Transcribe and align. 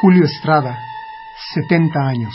Julio 0.00 0.24
Estrada, 0.24 0.78
70 1.52 2.00
años. 2.08 2.34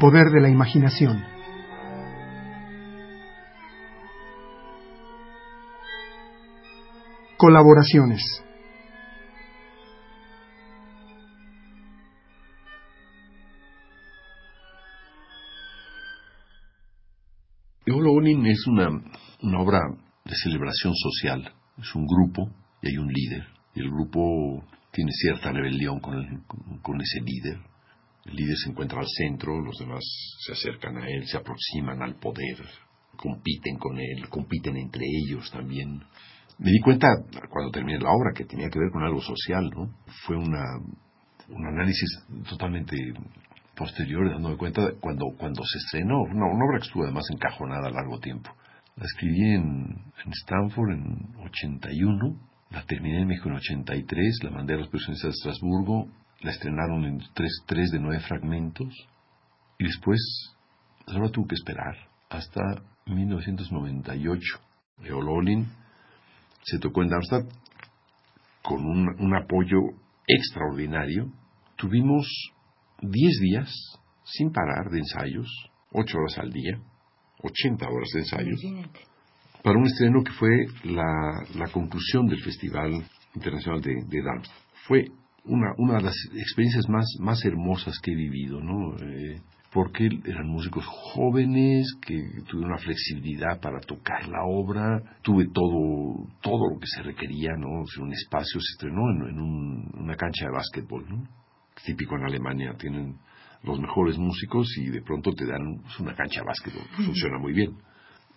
Poder 0.00 0.30
de 0.32 0.40
la 0.40 0.48
imaginación. 0.48 1.22
Colaboraciones. 7.36 8.20
Eolo 17.86 18.20
es 18.46 18.66
una, 18.66 18.88
una 19.42 19.60
obra 19.60 19.80
de 20.24 20.34
celebración 20.34 20.94
social. 20.94 21.52
Es 21.78 21.94
un 21.94 22.06
grupo 22.06 22.50
y 22.82 22.88
hay 22.88 22.96
un 22.96 23.08
líder. 23.08 23.46
El 23.74 23.90
grupo 23.90 24.64
tiene 24.92 25.10
cierta 25.12 25.52
rebelión 25.52 26.00
con, 26.00 26.14
con 26.82 27.00
ese 27.00 27.20
líder 27.20 27.69
el 28.30 28.36
líder 28.36 28.56
se 28.56 28.70
encuentra 28.70 29.00
al 29.00 29.08
centro, 29.08 29.60
los 29.60 29.76
demás 29.78 30.00
se 30.38 30.52
acercan 30.52 30.96
a 30.96 31.08
él, 31.08 31.26
se 31.26 31.36
aproximan 31.36 32.02
al 32.02 32.14
poder, 32.16 32.56
compiten 33.16 33.76
con 33.76 33.98
él, 33.98 34.28
compiten 34.28 34.76
entre 34.76 35.04
ellos 35.04 35.50
también. 35.50 36.00
Me 36.58 36.70
di 36.70 36.80
cuenta 36.80 37.08
cuando 37.48 37.70
terminé 37.72 37.98
la 37.98 38.10
obra 38.10 38.32
que 38.34 38.44
tenía 38.44 38.68
que 38.68 38.78
ver 38.78 38.90
con 38.92 39.02
algo 39.02 39.20
social, 39.20 39.70
¿no? 39.74 39.94
Fue 40.26 40.36
una, 40.36 40.62
un 41.48 41.66
análisis 41.66 42.08
totalmente 42.48 42.96
posterior, 43.74 44.30
dándome 44.30 44.56
cuenta 44.56 44.92
cuando, 45.00 45.26
cuando 45.38 45.62
se 45.64 45.78
estrenó, 45.78 46.20
una, 46.22 46.46
una 46.46 46.64
obra 46.66 46.78
que 46.78 46.86
estuvo 46.86 47.04
además 47.04 47.24
encajonada 47.32 47.88
a 47.88 47.90
largo 47.90 48.20
tiempo. 48.20 48.50
La 48.96 49.06
escribí 49.06 49.54
en, 49.54 50.12
en 50.24 50.32
Stanford 50.32 50.90
en 50.90 51.34
81, 51.46 52.36
la 52.70 52.84
terminé 52.84 53.22
en 53.22 53.28
México 53.28 53.48
en 53.48 53.56
83, 53.56 54.40
la 54.44 54.50
mandé 54.50 54.74
a 54.74 54.76
los 54.76 54.88
presidentes 54.88 55.22
de 55.22 55.30
Estrasburgo, 55.30 56.08
la 56.40 56.50
estrenaron 56.50 57.04
en 57.04 57.18
tres, 57.34 57.62
tres 57.66 57.90
de 57.90 57.98
nueve 57.98 58.20
fragmentos 58.20 58.94
y 59.78 59.84
después 59.84 60.18
solo 61.06 61.30
tuvo 61.30 61.48
que 61.48 61.54
esperar 61.54 61.96
hasta 62.28 62.60
1998. 63.06 64.60
Eololin 65.04 65.66
se 66.62 66.78
tocó 66.78 67.02
en 67.02 67.08
Darmstadt 67.08 67.46
con 68.62 68.84
un, 68.84 69.08
un 69.18 69.36
apoyo 69.36 69.78
extraordinario. 70.26 71.32
Tuvimos 71.76 72.26
10 73.00 73.12
días 73.40 73.70
sin 74.24 74.52
parar 74.52 74.90
de 74.90 74.98
ensayos, 74.98 75.48
8 75.92 76.18
horas 76.18 76.38
al 76.38 76.52
día, 76.52 76.78
80 77.42 77.88
horas 77.88 78.08
de 78.14 78.20
ensayos, 78.20 78.60
para 79.62 79.78
un 79.78 79.86
estreno 79.86 80.22
que 80.22 80.32
fue 80.32 80.50
la, 80.84 81.44
la 81.54 81.68
conclusión 81.72 82.26
del 82.26 82.42
Festival 82.42 83.04
Internacional 83.34 83.80
de, 83.80 83.94
de 84.06 84.22
Darmstadt. 84.22 84.56
Fue 84.86 85.06
una, 85.44 85.72
una 85.78 85.96
de 85.96 86.02
las 86.02 86.14
experiencias 86.34 86.88
más, 86.88 87.06
más 87.20 87.44
hermosas 87.44 87.98
que 88.02 88.12
he 88.12 88.16
vivido, 88.16 88.60
¿no? 88.60 88.96
Eh, 88.98 89.40
porque 89.72 90.08
eran 90.24 90.48
músicos 90.48 90.84
jóvenes 90.86 91.86
que 92.04 92.16
tuvieron 92.48 92.72
una 92.72 92.78
flexibilidad 92.78 93.60
para 93.60 93.80
tocar 93.80 94.28
la 94.28 94.42
obra, 94.44 95.00
tuve 95.22 95.46
todo, 95.52 96.26
todo 96.42 96.74
lo 96.74 96.80
que 96.80 96.86
se 96.86 97.02
requería, 97.02 97.52
¿no? 97.56 97.84
un 98.00 98.12
espacio 98.12 98.60
se 98.60 98.72
estrenó 98.72 99.08
en, 99.10 99.38
una 99.38 100.16
cancha 100.16 100.46
de 100.46 100.52
básquetbol, 100.52 101.04
¿no? 101.08 101.22
Típico 101.84 102.16
en 102.16 102.24
Alemania, 102.24 102.74
tienen 102.78 103.16
los 103.62 103.78
mejores 103.78 104.18
músicos 104.18 104.66
y 104.76 104.90
de 104.90 105.02
pronto 105.02 105.32
te 105.32 105.46
dan 105.46 105.80
pues, 105.82 106.00
una 106.00 106.14
cancha 106.14 106.40
de 106.40 106.46
básquetbol, 106.46 106.86
funciona 107.06 107.38
muy 107.38 107.52
bien. 107.52 107.76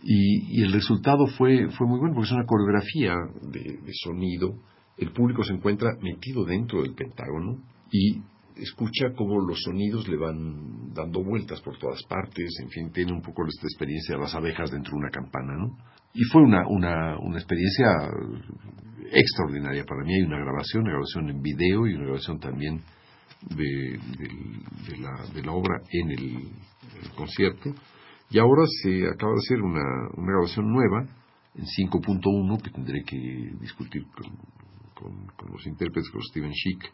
Y, 0.04 0.60
y, 0.60 0.64
el 0.64 0.74
resultado 0.74 1.26
fue, 1.38 1.70
fue 1.72 1.88
muy 1.88 1.98
bueno 1.98 2.14
porque 2.14 2.28
es 2.28 2.34
una 2.34 2.46
coreografía 2.46 3.16
de, 3.42 3.78
de 3.82 3.92
sonido 4.04 4.60
el 4.98 5.12
público 5.12 5.44
se 5.44 5.54
encuentra 5.54 5.92
metido 6.02 6.46
dentro 6.46 6.82
del 6.82 6.94
Pentágono 6.94 7.58
y 7.92 8.22
escucha 8.56 9.14
cómo 9.16 9.40
los 9.40 9.62
sonidos 9.64 10.08
le 10.08 10.18
van 10.18 10.94
dando 10.94 11.24
vueltas 11.24 11.62
por 11.62 11.78
todas 11.78 12.04
partes, 12.04 12.52
en 12.62 12.70
fin, 12.70 12.92
tiene 12.92 13.14
un 13.14 13.22
poco 13.22 13.46
esta 13.48 13.66
experiencia 13.68 14.16
de 14.16 14.22
las 14.22 14.36
abejas 14.36 14.72
dentro 14.72 14.92
de 14.92 14.98
una 14.98 15.10
campana, 15.10 15.54
¿no? 15.58 15.78
Y 16.14 16.24
fue 16.26 16.44
una, 16.44 16.68
una, 16.68 17.18
una 17.20 17.38
experiencia 17.38 17.88
extraordinaria 19.12 19.84
para 19.84 20.04
mí. 20.04 20.14
Hay 20.14 20.22
una 20.22 20.38
grabación, 20.38 20.84
una 20.84 20.92
grabación 20.92 21.30
en 21.30 21.42
video 21.42 21.88
y 21.88 21.96
una 21.96 22.06
grabación 22.06 22.40
también 22.40 22.82
de, 23.50 24.00
la, 25.00 25.26
de 25.34 25.42
la, 25.44 25.52
obra 25.52 25.82
en 25.92 26.12
el, 26.12 26.36
el, 27.02 27.10
concierto. 27.16 27.74
Y 28.30 28.38
ahora 28.38 28.64
se 28.84 29.08
acaba 29.08 29.34
de 29.34 29.40
hacer 29.40 29.62
una, 29.62 29.84
una 30.16 30.32
grabación 30.34 30.72
nueva 30.72 31.08
en 31.56 31.66
5.1 31.66 32.62
que 32.62 32.70
tendré 32.70 33.04
que 33.04 33.18
discutir 33.60 34.04
con, 34.16 34.38
con, 35.36 35.52
los 35.52 35.66
intérpretes, 35.68 36.10
con 36.12 36.22
Steven 36.22 36.54
Schick, 36.54 36.92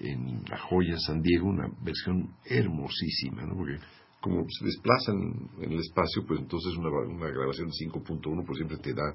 en 0.00 0.44
La 0.48 0.58
Joya 0.58 0.96
San 0.98 1.20
Diego, 1.20 1.48
una 1.48 1.68
versión 1.82 2.34
hermosísima, 2.44 3.42
¿no? 3.42 3.56
Porque 3.56 3.78
como 4.20 4.44
se 4.48 4.64
desplazan 4.66 5.16
en 5.62 5.72
el 5.72 5.80
espacio, 5.80 6.24
pues 6.26 6.40
entonces 6.40 6.76
una, 6.76 6.90
una 6.90 7.28
grabación 7.28 7.68
de 7.68 7.90
5.1 7.90 8.46
pues 8.46 8.56
siempre 8.56 8.78
te 8.78 8.92
da 8.92 9.14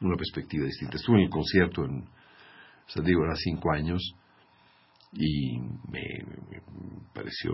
una 0.00 0.16
perspectiva 0.16 0.66
distinta. 0.66 0.96
Estuve 0.96 1.18
en 1.18 1.24
el 1.24 1.30
concierto 1.30 1.84
en 1.84 2.04
San 2.86 3.04
Diego 3.04 3.24
hace 3.24 3.44
cinco 3.44 3.72
años 3.72 4.14
y 5.12 5.58
me, 5.58 6.60
pareció 7.12 7.52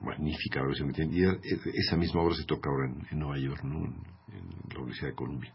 magnífica 0.00 0.60
la 0.60 0.68
versión 0.68 0.92
que. 0.92 1.04
Y 1.04 1.22
esa 1.74 1.96
misma 1.96 2.22
obra 2.22 2.34
se 2.34 2.44
toca 2.44 2.70
ahora 2.70 2.92
en, 3.10 3.18
Nueva 3.18 3.38
York, 3.38 3.62
¿no? 3.64 3.84
en 3.84 4.48
la 4.72 4.78
Universidad 4.78 5.10
de 5.10 5.14
Columbia. 5.14 5.54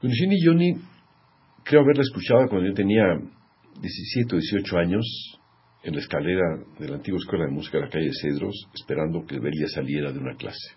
Con 0.00 0.10
y 0.10 0.46
Johnny 0.46 0.74
creo 1.64 1.82
haberla 1.82 2.02
escuchado 2.02 2.48
cuando 2.48 2.68
yo 2.68 2.74
tenía 2.74 3.04
17 3.80 4.36
o 4.36 4.38
18 4.38 4.78
años 4.78 5.04
en 5.82 5.94
la 5.94 6.00
escalera 6.00 6.58
de 6.78 6.88
la 6.88 6.96
antigua 6.96 7.18
escuela 7.20 7.46
de 7.46 7.52
música 7.52 7.78
de 7.78 7.84
la 7.84 7.90
calle 7.90 8.10
Cedros, 8.20 8.68
esperando 8.74 9.24
que 9.26 9.38
Belia 9.38 9.66
saliera 9.68 10.12
de 10.12 10.18
una 10.18 10.36
clase. 10.36 10.74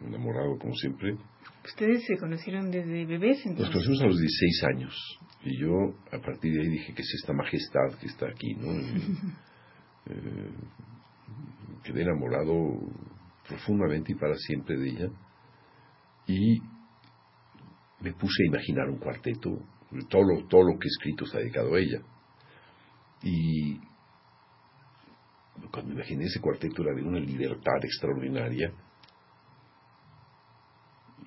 Enamorado, 0.00 0.58
como 0.58 0.74
siempre. 0.74 1.16
¿Ustedes 1.64 2.04
se 2.06 2.16
conocieron 2.18 2.70
desde 2.70 3.06
bebés? 3.06 3.38
Entonces? 3.46 3.66
Nos 3.66 3.70
conocimos 3.70 4.02
a 4.02 4.06
los 4.06 4.18
16 4.18 4.64
años. 4.74 5.18
Y 5.44 5.60
yo, 5.60 5.94
a 6.10 6.18
partir 6.20 6.52
de 6.52 6.60
ahí, 6.62 6.68
dije 6.68 6.92
que 6.94 7.02
es 7.02 7.14
esta 7.20 7.32
majestad 7.32 7.98
que 8.00 8.06
está 8.06 8.26
aquí, 8.28 8.54
¿no? 8.54 8.70
Eh, 10.06 10.52
quedé 11.82 12.02
enamorado 12.02 12.52
profundamente 13.48 14.12
y 14.12 14.14
para 14.16 14.34
siempre 14.34 14.76
de 14.76 14.90
ella. 14.90 15.08
Y 16.26 16.60
me 18.04 18.12
puse 18.12 18.44
a 18.44 18.48
imaginar 18.48 18.88
un 18.90 18.98
cuarteto. 18.98 19.50
Todo 20.08 20.22
lo, 20.22 20.46
todo 20.46 20.62
lo 20.62 20.78
que 20.78 20.86
he 20.86 20.92
escrito 20.92 21.24
está 21.24 21.38
dedicado 21.38 21.74
a 21.74 21.78
ella. 21.78 22.00
Y 23.22 23.80
cuando 25.70 25.94
imaginé 25.94 26.24
ese 26.24 26.40
cuarteto 26.40 26.82
era 26.82 26.94
de 26.94 27.02
una 27.02 27.18
libertad 27.18 27.82
extraordinaria. 27.82 28.72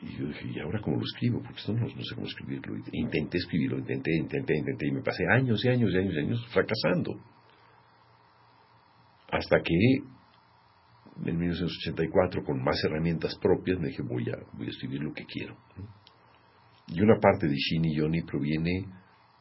Y 0.02 0.18
yo 0.18 0.28
dije, 0.28 0.48
¿y 0.54 0.60
ahora 0.60 0.80
cómo 0.82 0.98
lo 0.98 1.04
escribo? 1.04 1.42
Porque 1.42 1.58
esto 1.58 1.74
no, 1.74 1.88
sé 1.88 2.14
cómo 2.14 2.28
escribirlo. 2.28 2.76
Intenté 2.92 3.40
escribirlo, 3.40 3.80
intenté, 3.80 4.12
intenté, 4.16 4.56
intenté, 4.56 4.88
y 4.88 4.92
me 4.92 5.02
pasé 5.02 5.24
años 5.28 5.66
y 5.66 5.70
años 5.70 5.92
y 5.92 5.98
años 5.98 6.14
y 6.14 6.20
años 6.20 6.48
fracasando. 6.54 7.20
Hasta 9.32 9.60
que 9.62 9.74
en 11.26 11.38
1984, 11.38 12.44
con 12.44 12.64
más 12.64 12.78
herramientas 12.84 13.36
propias, 13.42 13.80
me 13.80 13.88
dije, 13.88 14.04
voy 14.04 14.30
a, 14.30 14.38
voy 14.54 14.68
a 14.68 14.70
escribir 14.70 15.02
lo 15.02 15.14
que 15.14 15.26
quiero. 15.26 15.58
Y 16.88 17.02
una 17.02 17.20
parte 17.20 17.48
de 17.48 17.56
Shin 17.56 17.86
y 17.86 17.98
Johnny 17.98 18.22
proviene 18.24 18.86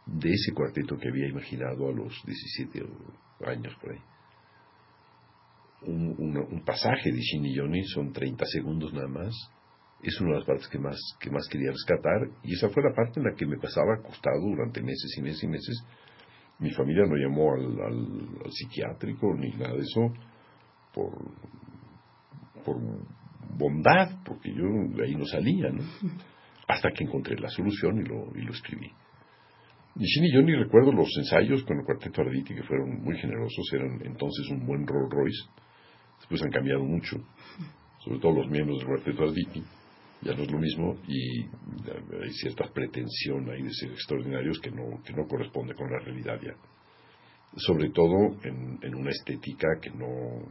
de 0.06 0.30
ese 0.30 0.52
cuarteto 0.52 0.96
que 0.96 1.08
había 1.08 1.28
imaginado 1.28 1.88
a 1.88 1.92
los 1.92 2.22
17 2.24 2.84
años 3.44 3.74
por 3.80 3.92
ahí 3.92 4.00
un, 5.82 6.62
pasaje 6.64 7.12
de 7.12 7.20
Shin 7.20 7.44
y 7.44 7.56
Johnny, 7.56 7.82
son 7.84 8.12
30 8.12 8.44
segundos 8.46 8.92
nada 8.92 9.08
más. 9.08 9.34
Es 10.02 10.20
una 10.20 10.32
de 10.32 10.38
las 10.38 10.46
partes 10.46 10.68
que 10.68 10.78
más, 10.78 10.98
que 11.18 11.30
más 11.30 11.48
quería 11.48 11.70
rescatar 11.70 12.28
y 12.42 12.54
esa 12.54 12.68
fue 12.68 12.82
la 12.82 12.94
parte 12.94 13.18
en 13.18 13.26
la 13.26 13.34
que 13.34 13.46
me 13.46 13.56
pasaba 13.56 13.94
acostado 13.94 14.40
durante 14.40 14.82
meses 14.82 15.10
y 15.16 15.22
meses 15.22 15.42
y 15.44 15.48
meses. 15.48 15.84
Mi 16.58 16.70
familia 16.70 17.04
no 17.06 17.16
llamó 17.16 17.54
al, 17.54 18.50
psiquiátrico 18.50 19.34
ni 19.34 19.50
nada 19.50 19.74
de 19.74 19.80
eso 19.80 20.12
por, 20.94 21.12
por 22.64 22.76
bondad, 23.56 24.22
porque 24.24 24.52
yo 24.52 24.64
de 24.96 25.04
ahí 25.04 25.14
no 25.14 25.24
salía, 25.24 25.70
¿no? 25.70 25.82
Hasta 26.66 26.90
que 26.90 27.04
encontré 27.04 27.38
la 27.38 27.48
solución 27.48 27.98
y 27.98 28.04
lo, 28.04 28.36
y 28.36 28.42
lo 28.42 28.52
escribí. 28.52 28.90
Y 29.98 30.04
Shin 30.04 30.24
y 30.24 30.32
Johnny 30.34 30.54
recuerdo 30.54 30.92
los 30.92 31.08
ensayos 31.16 31.62
con 31.64 31.78
el 31.78 31.84
cuarteto 31.84 32.20
Arditi 32.20 32.54
que 32.54 32.62
fueron 32.64 33.02
muy 33.02 33.16
generosos, 33.16 33.64
eran 33.72 33.98
entonces 34.04 34.46
un 34.50 34.66
buen 34.66 34.86
Rolls 34.86 35.10
Royce 35.10 35.48
después 36.18 36.42
han 36.42 36.50
cambiado 36.50 36.84
mucho, 36.84 37.16
sobre 38.04 38.18
todo 38.18 38.32
los 38.32 38.50
miembros 38.50 38.78
del 38.78 38.88
cuarteto 38.88 39.24
Arditi, 39.24 39.62
ya 40.22 40.34
no 40.34 40.42
es 40.42 40.50
lo 40.50 40.58
mismo 40.58 40.96
y 41.08 41.42
hay 41.42 42.30
cierta 42.32 42.66
pretensión 42.72 43.48
ahí 43.50 43.62
de 43.62 43.72
ser 43.72 43.90
extraordinarios 43.92 44.58
que 44.60 44.70
no, 44.70 45.02
que 45.04 45.12
no 45.12 45.26
corresponde 45.26 45.74
con 45.74 45.90
la 45.90 45.98
realidad 45.98 46.40
ya. 46.42 46.54
Sobre 47.56 47.90
todo 47.90 48.36
en, 48.42 48.78
en 48.82 48.94
una 48.94 49.10
estética 49.10 49.68
que 49.80 49.90
no, 49.90 50.42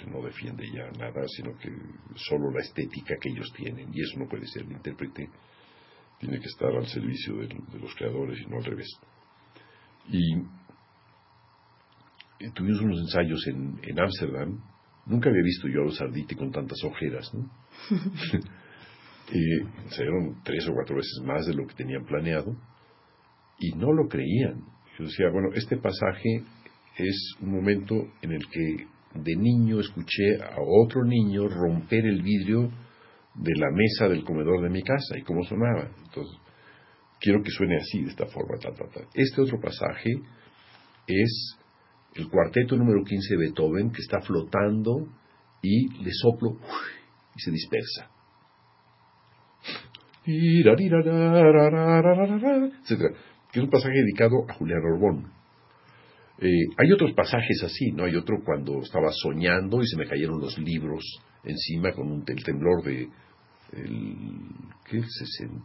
que 0.00 0.10
no 0.10 0.22
defiende 0.22 0.66
ya 0.72 0.90
nada, 0.98 1.22
sino 1.28 1.56
que 1.58 1.70
solo 2.16 2.50
la 2.50 2.60
estética 2.60 3.14
que 3.20 3.28
ellos 3.28 3.52
tienen, 3.54 3.90
y 3.92 4.00
eso 4.00 4.18
no 4.18 4.28
puede 4.28 4.46
ser, 4.46 4.62
el 4.62 4.72
intérprete 4.72 5.28
tiene 6.18 6.38
que 6.38 6.46
estar 6.46 6.74
al 6.74 6.86
servicio 6.86 7.36
de, 7.36 7.48
los 7.78 7.94
creadores 7.94 8.40
y 8.40 8.46
no 8.50 8.56
al 8.56 8.64
revés. 8.64 8.88
Y, 10.08 10.34
tuvimos 12.54 12.80
unos 12.80 13.00
ensayos 13.00 13.46
en 13.46 14.00
Ámsterdam, 14.00 14.60
Nunca 15.06 15.28
había 15.28 15.42
visto 15.42 15.66
yo 15.66 15.80
a 15.80 15.84
los 15.84 16.00
Arditi 16.00 16.34
con 16.36 16.52
tantas 16.52 16.82
ojeras, 16.84 17.32
¿no? 17.34 17.50
dieron 19.32 20.42
tres 20.44 20.68
o 20.68 20.72
cuatro 20.72 20.96
veces 20.96 21.20
más 21.24 21.46
de 21.46 21.54
lo 21.54 21.66
que 21.66 21.74
tenían 21.74 22.04
planeado 22.04 22.56
y 23.58 23.72
no 23.72 23.92
lo 23.92 24.08
creían. 24.08 24.64
Yo 24.98 25.04
decía, 25.04 25.30
bueno, 25.32 25.48
este 25.54 25.76
pasaje 25.78 26.44
es 26.96 27.34
un 27.40 27.52
momento 27.52 27.94
en 28.22 28.32
el 28.32 28.46
que 28.48 28.86
de 29.14 29.36
niño 29.36 29.80
escuché 29.80 30.42
a 30.42 30.56
otro 30.60 31.04
niño 31.04 31.48
romper 31.48 32.06
el 32.06 32.22
vidrio 32.22 32.70
de 33.34 33.52
la 33.56 33.70
mesa 33.70 34.08
del 34.08 34.24
comedor 34.24 34.62
de 34.62 34.70
mi 34.70 34.82
casa 34.82 35.18
y 35.18 35.22
cómo 35.22 35.42
sonaba. 35.44 35.90
Entonces, 36.04 36.38
quiero 37.20 37.42
que 37.42 37.50
suene 37.50 37.76
así, 37.76 38.02
de 38.02 38.10
esta 38.10 38.26
forma. 38.26 38.54
Este 39.14 39.40
otro 39.40 39.60
pasaje 39.60 40.10
es 41.06 41.56
el 42.14 42.28
cuarteto 42.28 42.76
número 42.76 43.04
15 43.04 43.34
de 43.34 43.40
Beethoven 43.40 43.90
que 43.90 44.02
está 44.02 44.20
flotando 44.20 45.06
y 45.62 46.02
le 46.02 46.10
soplo 46.12 46.58
y 47.36 47.40
se 47.40 47.50
dispersa. 47.50 48.10
Que 53.52 53.58
es 53.58 53.64
un 53.64 53.70
pasaje 53.70 53.94
dedicado 53.94 54.44
a 54.48 54.54
Julián 54.54 54.82
Orbón. 54.84 55.39
Eh, 56.40 56.66
hay 56.78 56.92
otros 56.92 57.12
pasajes 57.12 57.62
así, 57.62 57.92
¿no? 57.92 58.04
Hay 58.04 58.16
otro 58.16 58.42
cuando 58.44 58.80
estaba 58.80 59.10
soñando 59.12 59.82
y 59.82 59.86
se 59.86 59.96
me 59.96 60.06
cayeron 60.06 60.40
los 60.40 60.58
libros 60.58 61.04
encima 61.44 61.92
con 61.92 62.10
un, 62.10 62.24
el 62.26 62.42
temblor 62.42 62.82
de, 62.82 63.08
el, 63.72 64.36
¿qué 64.88 65.02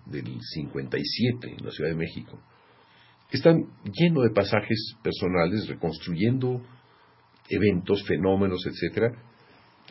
del 0.07 0.37
57 0.41 1.55
en 1.57 1.65
la 1.65 1.71
Ciudad 1.71 1.91
de 1.91 1.95
México 1.95 2.39
están 3.35 3.65
llenos 3.91 4.23
de 4.23 4.29
pasajes 4.31 4.95
personales 5.03 5.67
reconstruyendo 5.67 6.61
eventos, 7.49 8.03
fenómenos, 8.07 8.65
etcétera, 8.65 9.11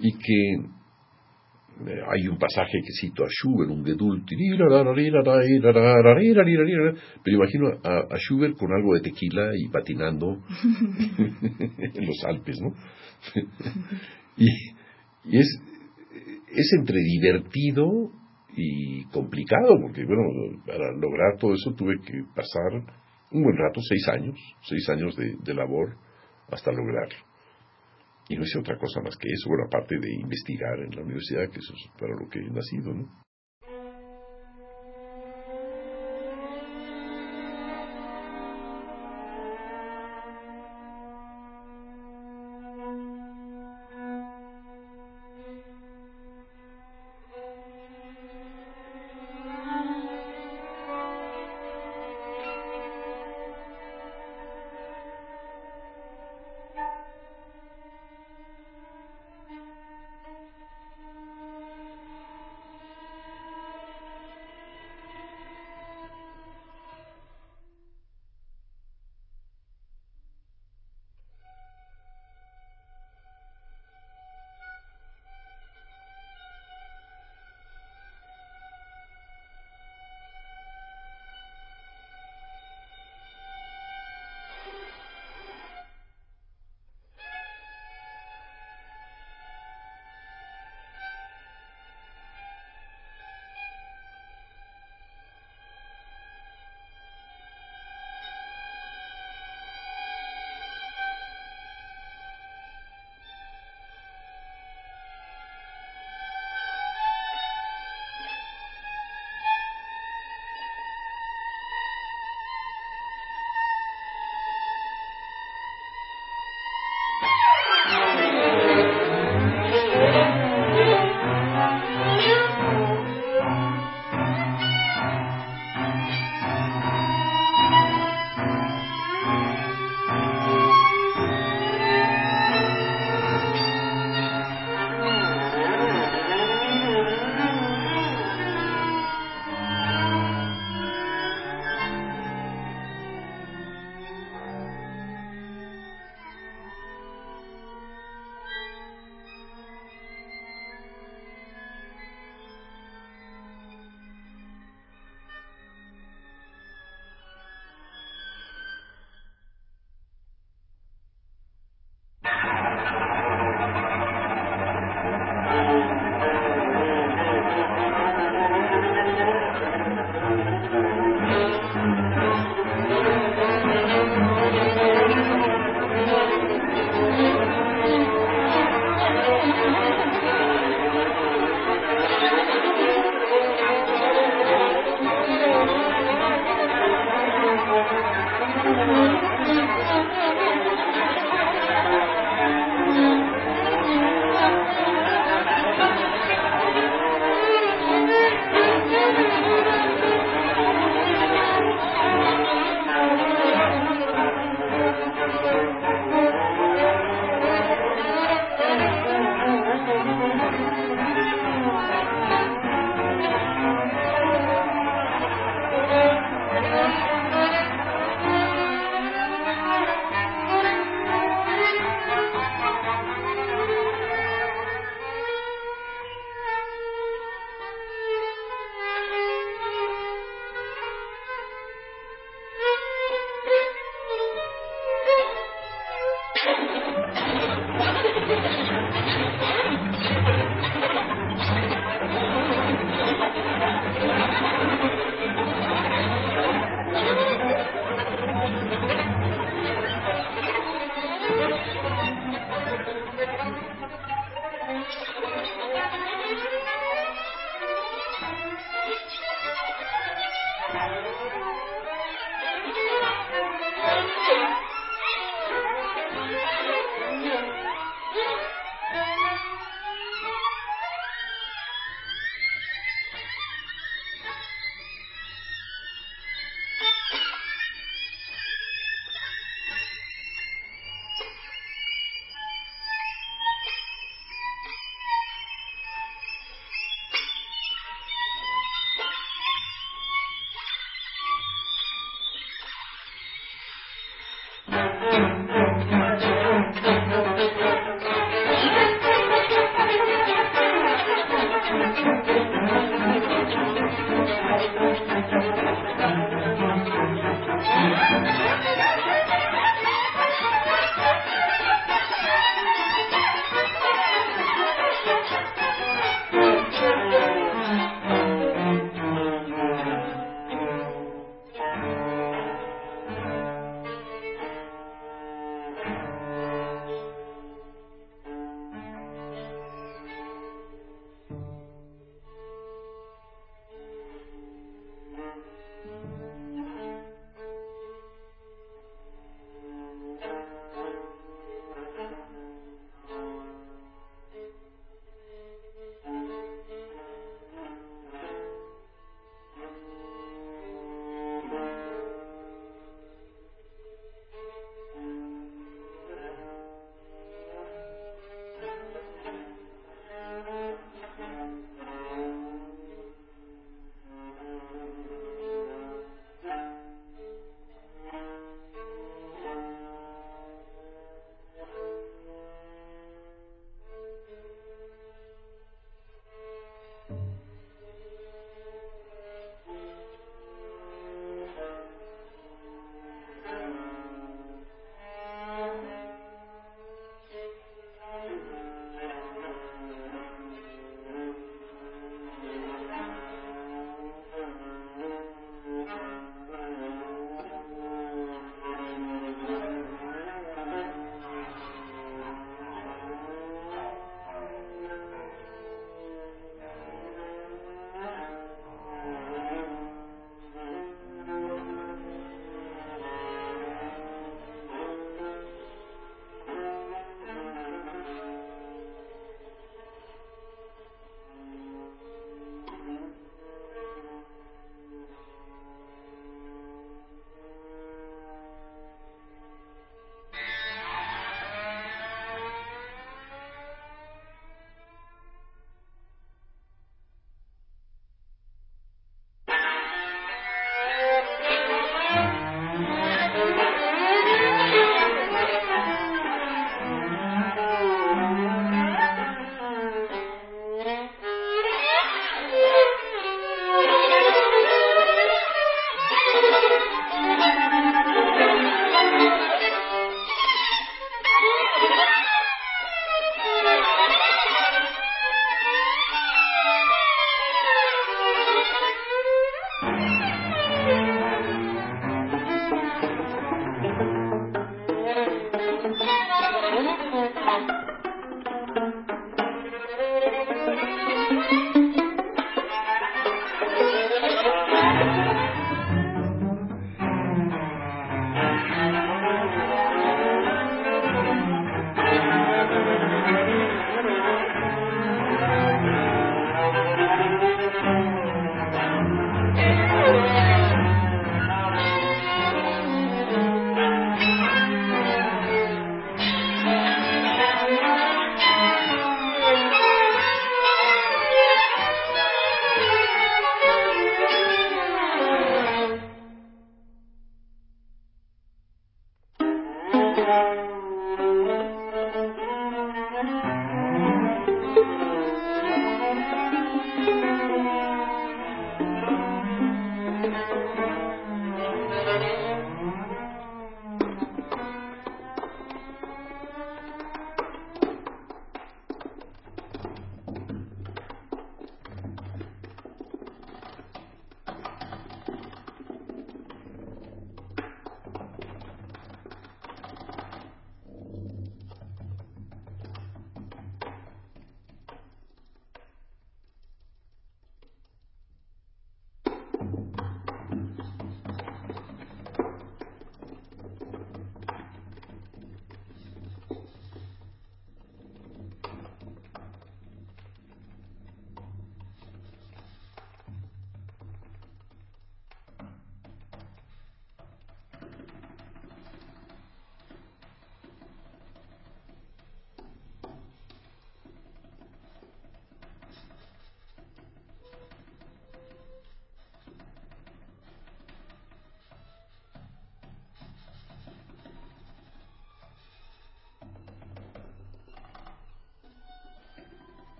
y 0.00 0.12
que 0.12 0.68
hay 2.10 2.28
un 2.28 2.38
pasaje 2.38 2.78
que 2.80 2.92
cito 3.00 3.24
a 3.24 3.28
Schubert, 3.28 3.70
un 3.70 3.84
Gedul, 3.84 4.24
pero 7.24 7.36
imagino 7.36 7.68
a, 7.82 8.16
Schubert 8.18 8.56
con 8.56 8.72
algo 8.72 8.94
de 8.94 9.00
tequila 9.00 9.52
y 9.56 9.68
patinando 9.68 10.38
en 11.18 12.06
los 12.06 12.24
Alpes, 12.24 12.60
¿no? 12.60 12.72
y, 14.36 14.46
y 15.24 15.38
es, 15.38 15.60
es 16.54 16.72
entre 16.78 16.98
divertido 16.98 18.10
y 18.56 19.04
complicado, 19.06 19.78
porque 19.80 20.04
bueno, 20.04 20.22
para 20.66 20.92
lograr 20.92 21.38
todo 21.38 21.54
eso 21.54 21.72
tuve 21.74 21.96
que 22.04 22.22
pasar 22.34 22.84
un 23.30 23.42
buen 23.42 23.56
rato, 23.56 23.80
seis 23.80 24.06
años, 24.08 24.38
seis 24.62 24.88
años 24.90 25.16
de, 25.16 25.54
labor 25.54 25.96
hasta 26.50 26.70
lograrlo. 26.70 27.16
Y 28.28 28.36
no 28.36 28.44
hice 28.44 28.58
otra 28.58 28.78
cosa 28.78 29.00
más 29.00 29.16
que 29.16 29.28
eso, 29.28 29.48
bueno, 29.48 29.64
aparte 29.66 29.98
de 29.98 30.12
investigar 30.14 30.78
en 30.80 30.90
la 30.94 31.02
universidad, 31.02 31.50
que 31.50 31.58
eso 31.58 31.74
es 31.74 31.90
para 31.98 32.14
lo 32.14 32.28
que 32.28 32.38
he 32.38 32.50
nacido, 32.50 32.94
¿no? 32.94 33.08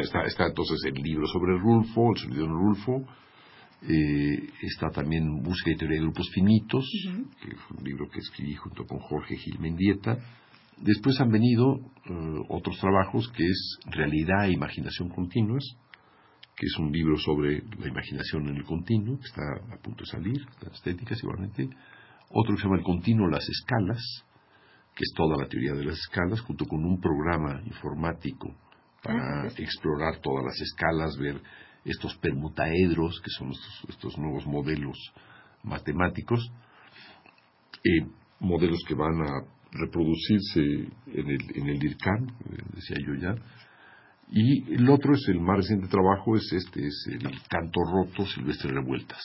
Está, 0.00 0.22
está 0.22 0.46
entonces 0.46 0.78
el 0.84 0.94
libro 1.02 1.26
sobre 1.26 1.58
Rulfo, 1.58 2.12
el 2.12 2.18
sonido 2.18 2.42
de 2.42 2.52
Rulfo, 2.52 3.04
eh, 3.82 4.50
está 4.62 4.90
también 4.90 5.28
Música 5.28 5.70
y 5.70 5.76
Teoría 5.76 5.98
de 5.98 6.04
Grupos 6.04 6.28
Finitos, 6.34 6.84
que 7.40 7.48
es 7.48 7.60
un 7.70 7.84
libro 7.84 8.08
que 8.08 8.18
escribí 8.18 8.54
junto 8.54 8.84
con 8.84 8.98
Jorge 8.98 9.36
Gil 9.36 9.58
Mendieta. 9.60 10.18
Después 10.78 11.20
han 11.20 11.30
venido 11.30 11.76
eh, 11.76 12.44
otros 12.48 12.78
trabajos 12.80 13.30
que 13.36 13.44
es 13.44 13.78
Realidad 13.86 14.46
e 14.46 14.52
Imaginación 14.52 15.10
Continuas, 15.10 15.64
que 16.56 16.66
es 16.66 16.76
un 16.78 16.90
libro 16.90 17.16
sobre 17.18 17.62
la 17.78 17.88
imaginación 17.88 18.48
en 18.48 18.56
el 18.56 18.64
continuo, 18.64 19.18
que 19.18 19.26
está 19.26 19.42
a 19.72 19.80
punto 19.80 20.02
de 20.02 20.10
salir, 20.10 20.44
las 20.60 20.74
estéticas 20.74 21.22
igualmente. 21.22 21.68
Otro 22.30 22.54
que 22.54 22.60
se 22.60 22.64
llama 22.64 22.78
El 22.78 22.84
Continuo, 22.84 23.28
las 23.28 23.48
escalas, 23.48 24.24
que 24.94 25.04
es 25.04 25.12
toda 25.14 25.36
la 25.40 25.48
teoría 25.48 25.74
de 25.74 25.84
las 25.84 25.98
escalas, 25.98 26.40
junto 26.40 26.64
con 26.64 26.84
un 26.84 27.00
programa 27.00 27.62
informático 27.64 28.56
para 29.02 29.18
Ah, 29.18 29.48
explorar 29.56 30.20
todas 30.20 30.44
las 30.44 30.60
escalas, 30.60 31.16
ver 31.18 31.40
estos 31.84 32.16
permutaedros, 32.16 33.20
que 33.20 33.30
son 33.30 33.50
estos, 33.50 33.86
estos 33.88 34.18
nuevos 34.18 34.46
modelos 34.46 34.98
matemáticos, 35.62 36.50
eh, 37.84 38.06
modelos 38.40 38.82
que 38.86 38.94
van 38.94 39.20
a 39.22 39.44
reproducirse 39.72 40.60
en 41.06 41.28
el, 41.28 41.38
en 41.54 41.68
el 41.68 41.84
IRCAN, 41.84 42.28
eh, 42.28 42.62
decía 42.74 42.96
yo 43.06 43.14
ya. 43.14 43.34
Y 44.30 44.74
el 44.74 44.88
otro 44.90 45.14
es 45.14 45.26
el 45.28 45.40
más 45.40 45.58
reciente 45.58 45.88
trabajo, 45.88 46.36
es 46.36 46.52
este, 46.52 46.86
es 46.86 47.06
el 47.10 47.22
canto 47.48 47.80
roto 47.90 48.26
Silvestre 48.26 48.72
Revueltas. 48.72 49.22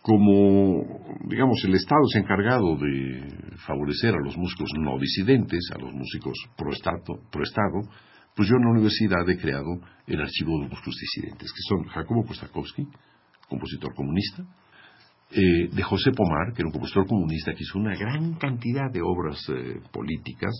Como, 0.00 1.18
digamos, 1.28 1.62
el 1.64 1.74
Estado 1.74 2.00
ha 2.14 2.18
encargado 2.18 2.76
de 2.76 3.56
favorecer 3.66 4.14
a 4.14 4.24
los 4.24 4.36
músicos 4.36 4.70
no 4.78 4.98
disidentes, 4.98 5.68
a 5.74 5.78
los 5.78 5.92
músicos 5.92 6.34
pro 6.56 6.72
Estado, 6.72 7.20
pro 7.30 7.42
estado 7.42 7.80
pues 8.36 8.50
yo 8.50 8.56
en 8.56 8.64
la 8.64 8.70
universidad 8.70 9.28
he 9.28 9.38
creado 9.38 9.80
el 10.06 10.20
archivo 10.20 10.60
de 10.60 10.68
músicos 10.68 10.94
disidentes, 11.00 11.50
que 11.50 11.62
son 11.66 11.84
Jacobo 11.88 12.22
Kostakowski, 12.26 12.86
compositor 13.48 13.94
comunista, 13.94 14.44
eh, 15.30 15.68
de 15.72 15.82
José 15.82 16.12
Pomar, 16.12 16.52
que 16.52 16.60
era 16.60 16.68
un 16.68 16.72
compositor 16.72 17.06
comunista 17.06 17.54
que 17.54 17.62
hizo 17.62 17.78
una 17.78 17.96
gran 17.96 18.34
cantidad 18.34 18.92
de 18.92 19.00
obras 19.00 19.40
eh, 19.48 19.80
políticas. 19.90 20.52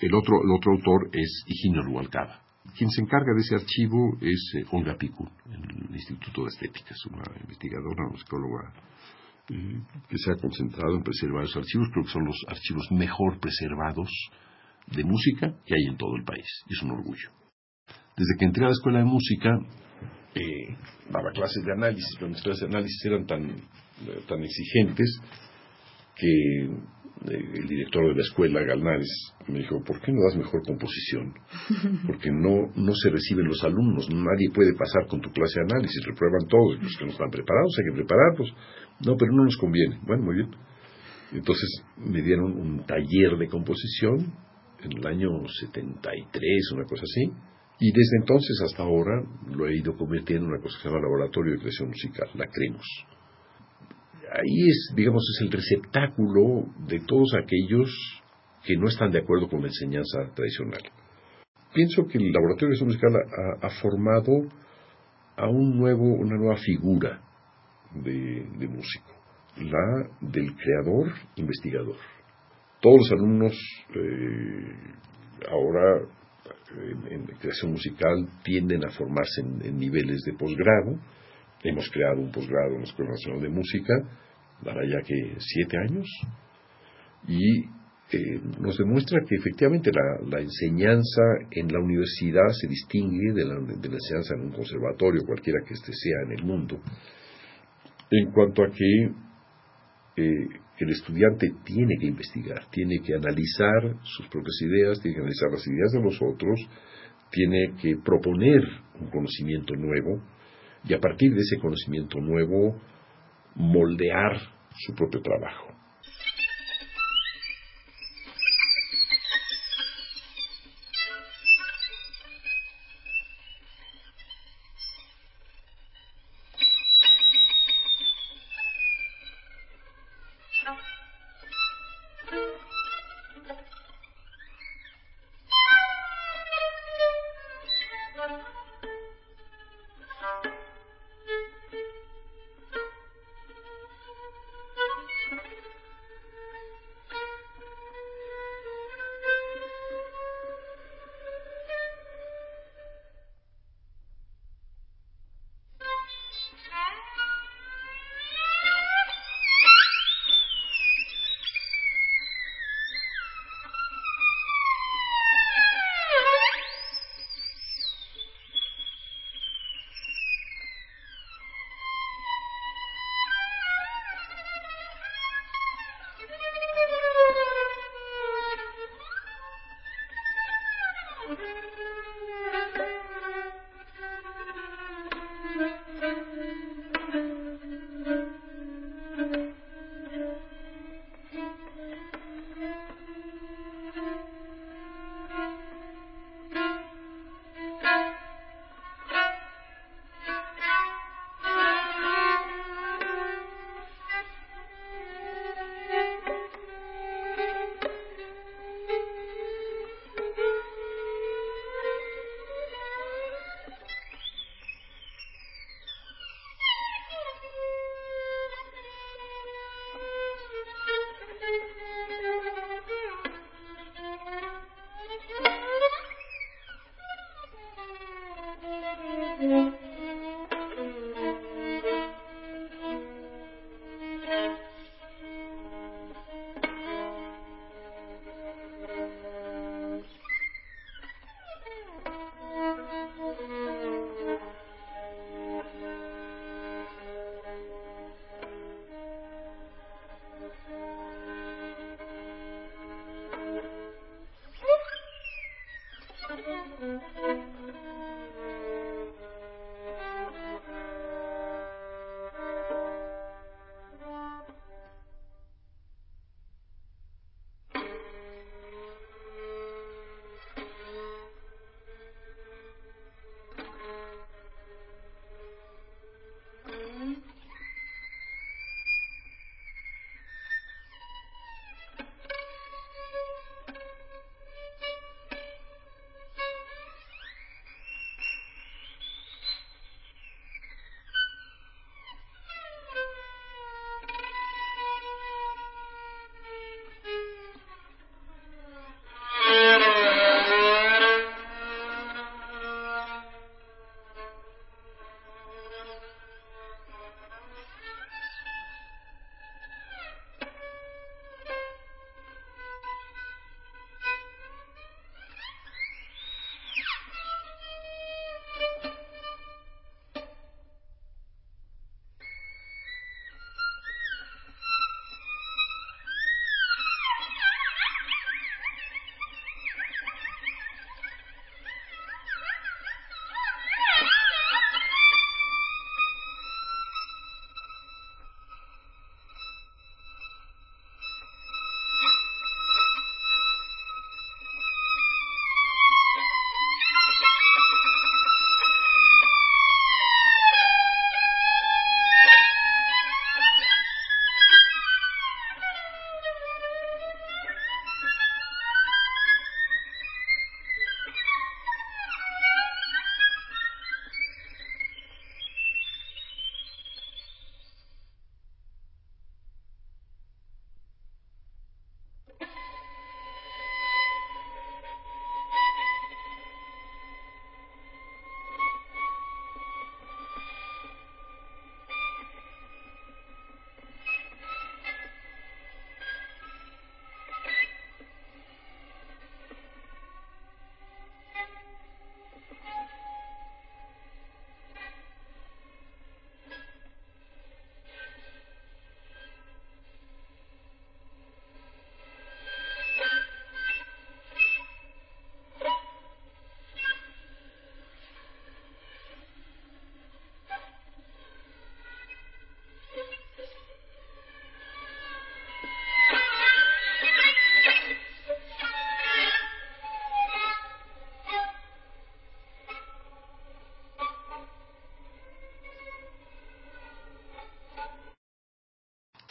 El 0.00 0.12
otro, 0.12 0.42
el 0.42 0.50
otro 0.50 0.72
autor 0.72 1.08
es 1.12 1.44
Higinio 1.46 1.82
Rubalcaba. 1.82 2.42
Quien 2.76 2.90
se 2.90 3.02
encarga 3.02 3.32
de 3.32 3.40
ese 3.40 3.54
archivo 3.54 4.18
es 4.20 4.52
eh, 4.58 4.64
Olga 4.72 4.96
Picu, 4.96 5.24
el 5.46 5.94
Instituto 5.94 6.42
de 6.42 6.48
Estética, 6.48 6.90
es 6.90 7.06
una 7.06 7.22
investigadora, 7.40 8.08
una 8.10 8.18
psicóloga 8.18 8.72
que 9.46 10.18
se 10.18 10.32
ha 10.32 10.36
concentrado 10.36 10.96
en 10.96 11.02
preservar 11.02 11.44
esos 11.44 11.58
archivos. 11.58 11.88
Creo 11.92 12.04
que 12.04 12.10
son 12.10 12.24
los 12.24 12.44
archivos 12.48 12.90
mejor 12.90 13.38
preservados 13.38 14.10
de 14.86 15.04
música 15.04 15.54
que 15.64 15.74
hay 15.74 15.84
en 15.88 15.96
todo 15.96 16.16
el 16.16 16.24
país. 16.24 16.46
Es 16.68 16.82
un 16.82 16.92
orgullo. 16.92 17.30
Desde 18.16 18.38
que 18.38 18.44
entré 18.44 18.64
a 18.64 18.68
la 18.68 18.72
escuela 18.72 18.98
de 18.98 19.04
música, 19.04 19.58
eh, 20.34 20.76
daba 21.10 21.32
clases 21.32 21.64
de 21.64 21.72
análisis, 21.72 22.14
pero 22.18 22.30
mis 22.30 22.42
clases 22.42 22.60
de 22.60 22.66
análisis 22.66 23.04
eran 23.04 23.26
tan, 23.26 23.44
eh, 23.50 24.22
tan 24.28 24.42
exigentes 24.42 25.20
que 26.16 26.64
eh, 26.64 27.50
el 27.54 27.66
director 27.66 28.06
de 28.08 28.14
la 28.14 28.22
escuela, 28.22 28.60
Galnares, 28.62 29.32
me 29.48 29.58
dijo, 29.58 29.82
¿por 29.82 30.00
qué 30.00 30.12
no 30.12 30.22
das 30.24 30.36
mejor 30.36 30.62
composición? 30.64 31.34
Porque 32.06 32.30
no, 32.30 32.70
no 32.74 32.94
se 32.94 33.10
reciben 33.10 33.46
los 33.46 33.62
alumnos, 33.64 34.08
nadie 34.10 34.50
puede 34.52 34.74
pasar 34.74 35.06
con 35.08 35.20
tu 35.20 35.30
clase 35.30 35.60
de 35.60 35.72
análisis, 35.72 36.04
reprueban 36.06 36.46
todos, 36.48 36.82
los 36.82 36.96
que 36.96 37.04
no 37.04 37.10
están 37.10 37.30
preparados, 37.30 37.74
hay 37.78 37.90
que 37.90 37.96
prepararlos. 37.96 38.54
No, 39.04 39.16
pero 39.16 39.32
no 39.32 39.44
nos 39.44 39.56
conviene. 39.56 39.98
Bueno, 40.06 40.24
muy 40.24 40.36
bien. 40.36 40.50
Entonces 41.32 41.82
me 41.96 42.22
dieron 42.22 42.52
un 42.52 42.84
taller 42.86 43.36
de 43.38 43.48
composición 43.48 44.32
en 44.84 44.98
el 44.98 45.06
año 45.06 45.46
73, 45.48 46.72
una 46.72 46.84
cosa 46.84 47.02
así, 47.02 47.32
y 47.80 47.92
desde 47.92 48.18
entonces 48.20 48.60
hasta 48.62 48.82
ahora 48.82 49.22
lo 49.50 49.66
he 49.66 49.76
ido 49.76 49.96
convirtiendo 49.96 50.46
en 50.46 50.52
una 50.52 50.62
cosa 50.62 50.76
que 50.76 50.82
se 50.82 50.88
llama 50.88 51.02
Laboratorio 51.02 51.52
de 51.54 51.58
Creación 51.58 51.88
Musical, 51.88 52.28
la 52.34 52.46
CREMOS. 52.46 53.06
Ahí 54.32 54.68
es, 54.68 54.92
digamos, 54.96 55.22
es 55.36 55.46
el 55.46 55.52
receptáculo 55.52 56.66
de 56.88 57.00
todos 57.00 57.34
aquellos 57.34 57.90
que 58.64 58.76
no 58.76 58.88
están 58.88 59.10
de 59.10 59.18
acuerdo 59.18 59.48
con 59.48 59.60
la 59.60 59.68
enseñanza 59.68 60.32
tradicional. 60.34 60.82
Pienso 61.74 62.06
que 62.06 62.18
el 62.18 62.32
Laboratorio 62.32 62.74
de 62.74 62.78
Creación 62.78 62.88
Musical 62.88 63.58
ha, 63.60 63.70
formado 63.82 64.32
a 65.36 65.48
un 65.48 65.76
nuevo, 65.76 66.04
una 66.04 66.36
nueva 66.36 66.56
figura 66.56 67.20
de 67.94 68.68
músico, 68.68 69.12
la 69.58 70.08
del 70.20 70.54
creador 70.56 71.12
investigador. 71.36 72.13
Todos 72.84 72.98
los 72.98 73.12
alumnos 73.12 73.52
eh, 73.94 75.48
ahora 75.50 76.06
en, 77.08 77.24
creación 77.40 77.72
musical 77.72 78.28
tienden 78.42 78.84
a 78.84 78.90
formarse 78.90 79.40
en, 79.40 79.78
niveles 79.78 80.20
de 80.26 80.34
posgrado. 80.34 81.00
Hemos 81.62 81.88
creado 81.88 82.20
un 82.20 82.30
posgrado 82.30 82.74
en 82.74 82.80
la 82.80 82.84
Escuela 82.84 83.12
Nacional 83.12 83.40
de 83.40 83.48
Música, 83.48 83.94
dará 84.62 84.82
ya 84.84 85.00
que 85.00 85.34
siete 85.38 85.78
años, 85.78 86.06
y 87.26 87.60
eh, 88.12 88.40
nos 88.60 88.76
demuestra 88.76 89.20
que 89.26 89.36
efectivamente 89.36 89.90
la, 89.90 90.40
enseñanza 90.40 91.22
en 91.52 91.72
la 91.72 91.80
universidad 91.80 92.50
se 92.50 92.68
distingue 92.68 93.32
de 93.32 93.46
la, 93.46 93.54
enseñanza 93.54 94.34
en 94.34 94.42
un 94.42 94.52
conservatorio, 94.52 95.22
cualquiera 95.24 95.60
que 95.66 95.72
este 95.72 95.90
sea 95.90 96.26
en 96.26 96.32
el 96.32 96.44
mundo, 96.44 96.78
en 98.10 98.30
cuanto 98.30 98.62
a 98.62 98.66
que 98.68 100.22
eh, 100.22 100.63
el 100.78 100.90
estudiante 100.90 101.52
tiene 101.64 101.96
que 102.00 102.06
investigar, 102.06 102.66
tiene 102.70 103.00
que 103.04 103.14
analizar 103.14 103.96
sus 104.02 104.26
propias 104.28 104.60
ideas, 104.62 105.00
tiene 105.00 105.16
que 105.16 105.20
analizar 105.20 105.50
las 105.50 105.66
ideas 105.66 105.92
de 105.92 106.02
los 106.02 106.20
otros, 106.20 106.60
tiene 107.30 107.74
que 107.80 107.96
proponer 107.96 108.62
un 109.00 109.08
conocimiento 109.10 109.74
nuevo 109.74 110.22
y 110.86 110.94
a 110.94 111.00
partir 111.00 111.32
de 111.32 111.40
ese 111.40 111.58
conocimiento 111.58 112.18
nuevo 112.20 112.80
moldear 113.54 114.36
su 114.76 114.94
propio 114.94 115.20
trabajo. 115.20 115.63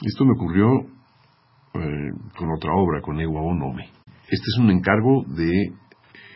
Esto 0.06 0.26
me 0.26 0.34
ocurrió 0.34 0.68
eh, 1.76 2.12
con 2.38 2.52
otra 2.52 2.74
obra, 2.76 3.02
con 3.02 3.22
Ewa 3.22 3.42
Onome. 3.42 3.86
Este 4.06 4.48
es 4.54 4.58
un 4.60 4.70
encargo 4.70 5.24
de 5.28 5.72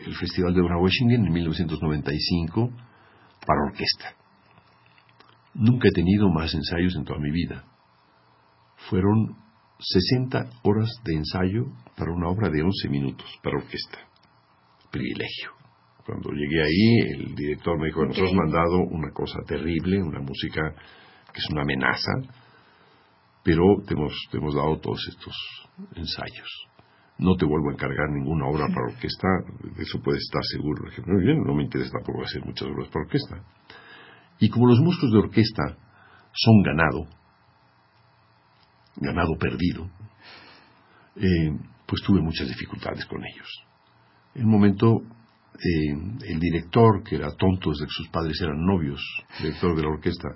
el 0.05 0.15
Festival 0.15 0.53
de 0.53 0.61
Washington 0.61 1.25
en 1.25 1.33
1995 1.33 2.69
para 3.45 3.63
orquesta. 3.69 4.15
Nunca 5.53 5.89
he 5.89 5.91
tenido 5.91 6.29
más 6.29 6.53
ensayos 6.53 6.95
en 6.95 7.03
toda 7.03 7.19
mi 7.19 7.29
vida. 7.29 7.65
Fueron 8.89 9.35
60 9.79 10.49
horas 10.63 10.89
de 11.03 11.15
ensayo 11.15 11.65
para 11.97 12.13
una 12.13 12.29
obra 12.29 12.49
de 12.49 12.63
11 12.63 12.87
minutos 12.87 13.27
para 13.43 13.57
orquesta. 13.57 13.99
Privilegio. 14.91 15.51
Cuando 16.05 16.29
llegué 16.31 16.63
ahí, 16.63 17.19
el 17.19 17.35
director 17.35 17.77
me 17.77 17.87
dijo, 17.87 18.05
nos 18.05 18.17
has 18.17 18.31
mandado 18.31 18.77
una 18.91 19.11
cosa 19.11 19.39
terrible, 19.45 20.01
una 20.01 20.21
música 20.21 20.73
que 21.33 21.39
es 21.39 21.49
una 21.51 21.63
amenaza, 21.63 22.13
pero 23.47 23.63
te 23.87 23.93
hemos, 23.93 24.11
hemos 24.33 24.53
dado 24.53 24.77
todos 24.81 24.99
estos 25.07 25.33
ensayos. 25.95 26.67
No 27.17 27.37
te 27.37 27.45
vuelvo 27.45 27.69
a 27.69 27.73
encargar 27.75 28.09
ninguna 28.09 28.45
obra 28.45 28.67
para 28.67 28.93
orquesta, 28.93 29.27
de 29.73 29.83
eso 29.83 30.01
puedes 30.03 30.21
estar 30.21 30.41
seguro. 30.51 30.83
Muy 31.05 31.23
bien, 31.23 31.41
no 31.45 31.55
me 31.55 31.63
interesa 31.63 31.91
tampoco 31.93 32.25
hacer 32.25 32.43
muchas 32.43 32.67
obras 32.67 32.89
para 32.89 33.05
orquesta. 33.05 33.41
Y 34.39 34.49
como 34.49 34.67
los 34.67 34.81
músicos 34.81 35.13
de 35.13 35.19
orquesta 35.19 35.63
son 36.33 36.61
ganado, 36.61 37.07
ganado 38.97 39.37
perdido, 39.39 39.89
eh, 41.15 41.57
pues 41.85 42.01
tuve 42.01 42.19
muchas 42.19 42.49
dificultades 42.49 43.05
con 43.05 43.23
ellos. 43.23 43.47
En 44.35 44.43
un 44.43 44.51
momento, 44.51 45.03
eh, 45.53 46.27
el 46.27 46.39
director, 46.41 47.01
que 47.01 47.15
era 47.15 47.33
tonto 47.37 47.69
desde 47.69 47.85
que 47.85 47.93
sus 47.95 48.09
padres 48.09 48.41
eran 48.41 48.59
novios, 48.65 49.01
director 49.39 49.73
de 49.73 49.83
la 49.83 49.89
orquesta, 49.89 50.27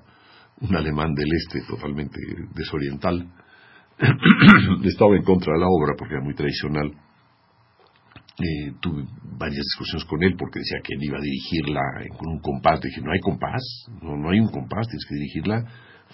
un 0.61 0.75
alemán 0.75 1.13
del 1.13 1.27
este 1.33 1.61
totalmente 1.67 2.19
desoriental, 2.53 3.27
estaba 4.83 5.15
en 5.15 5.23
contra 5.23 5.53
de 5.53 5.59
la 5.59 5.67
obra 5.67 5.95
porque 5.97 6.15
era 6.15 6.23
muy 6.23 6.35
tradicional. 6.35 6.91
Eh, 8.39 8.73
tuve 8.79 9.05
varias 9.38 9.61
discusiones 9.61 10.05
con 10.05 10.23
él 10.23 10.35
porque 10.38 10.59
decía 10.59 10.79
que 10.83 10.95
él 10.95 11.03
iba 11.03 11.17
a 11.17 11.21
dirigirla 11.21 11.81
con 12.17 12.33
un 12.33 12.39
compás. 12.39 12.79
Dije, 12.81 13.01
no 13.01 13.11
hay 13.11 13.19
compás, 13.19 13.61
no, 14.01 14.17
no 14.17 14.29
hay 14.29 14.39
un 14.39 14.49
compás, 14.49 14.88
tienes 14.88 15.05
que 15.07 15.15
dirigirla 15.15 15.65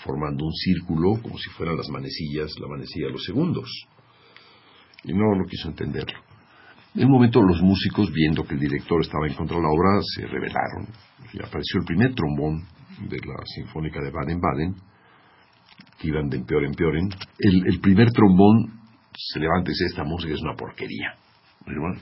formando 0.03 0.45
un 0.45 0.53
círculo 0.53 1.21
como 1.21 1.37
si 1.37 1.49
fueran 1.51 1.77
las 1.77 1.89
manecillas, 1.89 2.51
la 2.59 2.67
manecilla 2.67 3.07
de 3.07 3.13
los 3.13 3.23
segundos. 3.23 3.69
Y 5.03 5.13
no, 5.13 5.35
no 5.35 5.45
quiso 5.45 5.69
entenderlo. 5.69 6.19
En 6.95 7.05
un 7.05 7.11
momento 7.11 7.41
los 7.41 7.61
músicos, 7.61 8.11
viendo 8.11 8.43
que 8.43 8.55
el 8.55 8.59
director 8.59 8.99
estaba 9.01 9.27
en 9.27 9.35
contra 9.35 9.57
de 9.57 9.63
la 9.63 9.69
obra, 9.69 10.01
se 10.15 10.25
rebelaron. 10.25 10.87
Y 11.33 11.37
apareció 11.39 11.79
el 11.79 11.85
primer 11.85 12.13
trombón 12.15 12.65
de 12.99 13.17
la 13.17 13.35
Sinfónica 13.45 14.01
de 14.01 14.11
Baden-Baden, 14.11 14.75
que 15.99 16.07
iban 16.07 16.29
de 16.29 16.39
peor 16.39 16.65
en 16.65 16.73
peor. 16.73 16.95
El, 16.95 17.67
el 17.67 17.79
primer 17.79 18.11
trombón 18.11 18.79
se 19.15 19.39
levanta 19.39 19.69
y 19.69 19.73
dice, 19.73 19.85
esta 19.85 20.03
música 20.03 20.33
es 20.33 20.41
una 20.41 20.55
porquería. 20.55 21.15
bueno, 21.65 21.99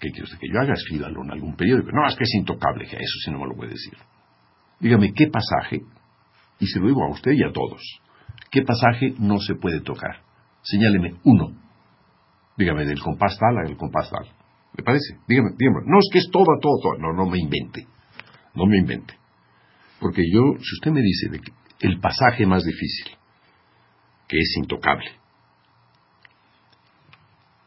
¿qué 0.00 0.10
quiere 0.10 0.24
usted 0.24 0.38
que 0.38 0.48
yo 0.52 0.60
haga? 0.60 0.74
Escríbalo 0.74 1.22
en 1.22 1.30
algún 1.30 1.56
periódico. 1.56 1.90
No, 1.92 2.06
es 2.06 2.16
que 2.16 2.24
es 2.24 2.34
intocable, 2.34 2.84
eso 2.84 3.18
sí 3.24 3.30
no 3.30 3.38
me 3.38 3.46
lo 3.46 3.54
puede 3.54 3.70
decir. 3.70 3.94
Dígame, 4.80 5.12
¿qué 5.14 5.28
pasaje? 5.28 5.82
Y 6.58 6.66
se 6.66 6.80
lo 6.80 6.88
digo 6.88 7.04
a 7.04 7.10
usted 7.10 7.32
y 7.32 7.42
a 7.44 7.52
todos. 7.52 7.80
¿Qué 8.50 8.62
pasaje 8.62 9.14
no 9.18 9.38
se 9.38 9.54
puede 9.54 9.80
tocar? 9.80 10.22
Señáleme 10.62 11.14
uno. 11.24 11.56
Dígame, 12.56 12.84
del 12.84 13.00
compás 13.00 13.38
tal 13.38 13.56
al 13.58 13.76
compás 13.76 14.10
tal. 14.10 14.28
¿Le 14.76 14.82
parece? 14.82 15.18
Dígame, 15.28 15.50
dígame. 15.56 15.80
No, 15.86 15.98
es 15.98 16.08
que 16.12 16.18
es 16.18 16.28
todo, 16.30 16.44
todo, 16.60 16.74
todo. 16.82 16.98
No, 16.98 17.12
no 17.12 17.30
me 17.30 17.38
invente. 17.38 17.86
No 18.54 18.66
me 18.66 18.78
invente. 18.78 19.14
Porque 20.02 20.24
yo, 20.28 20.40
si 20.58 20.74
usted 20.74 20.90
me 20.90 21.00
dice 21.00 21.28
de 21.30 21.38
que 21.38 21.52
el 21.86 22.00
pasaje 22.00 22.44
más 22.44 22.64
difícil, 22.64 23.16
que 24.26 24.36
es 24.36 24.54
intocable, 24.56 25.08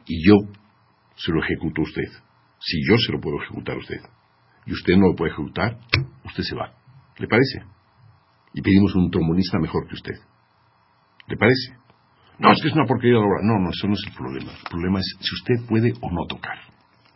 y 0.05 0.21
yo 0.27 0.35
se 1.15 1.31
lo 1.31 1.41
ejecuto 1.41 1.81
a 1.81 1.85
usted, 1.85 2.11
si 2.59 2.77
yo 2.89 2.97
se 2.97 3.13
lo 3.13 3.21
puedo 3.21 3.41
ejecutar 3.41 3.75
a 3.77 3.79
usted, 3.79 4.01
y 4.65 4.73
usted 4.73 4.97
no 4.97 5.07
lo 5.07 5.15
puede 5.15 5.31
ejecutar, 5.31 5.79
usted 6.25 6.43
se 6.43 6.55
va. 6.55 6.73
¿Le 7.17 7.27
parece? 7.27 7.63
Y 8.53 8.61
pedimos 8.61 8.93
un 8.95 9.09
trombonista 9.09 9.57
mejor 9.57 9.87
que 9.87 9.95
usted. 9.95 10.15
¿Le 11.27 11.37
parece? 11.37 11.77
No, 12.37 12.51
es 12.51 12.61
que 12.61 12.67
es 12.67 12.73
una 12.73 12.85
porquería 12.85 13.17
de 13.17 13.23
obra. 13.23 13.43
No, 13.43 13.59
no, 13.59 13.69
eso 13.69 13.87
no 13.87 13.93
es 13.93 14.03
el 14.07 14.13
problema. 14.13 14.51
El 14.51 14.69
problema 14.69 14.99
es 14.99 15.15
si 15.21 15.35
usted 15.35 15.69
puede 15.69 15.93
o 16.01 16.11
no 16.11 16.27
tocar. 16.27 16.59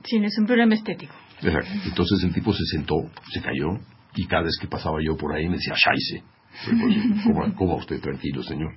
Sí, 0.05 0.17
no 0.17 0.27
es 0.27 0.37
un 0.39 0.45
problema 0.45 0.75
estético. 0.75 1.13
Exacto. 1.41 1.71
Entonces 1.83 2.23
el 2.23 2.33
tipo 2.33 2.53
se 2.53 2.63
sentó, 2.71 2.95
se 3.33 3.41
cayó, 3.41 3.79
y 4.15 4.25
cada 4.25 4.43
vez 4.43 4.57
que 4.59 4.67
pasaba 4.67 4.97
yo 5.01 5.15
por 5.17 5.33
ahí 5.33 5.47
me 5.47 5.55
decía, 5.55 5.73
Shaise. 5.75 6.23
¿Cómo, 7.23 7.55
¿Cómo 7.55 7.75
usted 7.75 8.01
tranquilo, 8.01 8.43
señor? 8.43 8.73